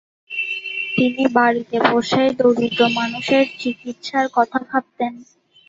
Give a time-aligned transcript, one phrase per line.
[0.95, 4.19] তিনি বাড়িতে বসেই দরিদ্র মানুষের চিকিৎসা
[4.35, 5.13] করতেন।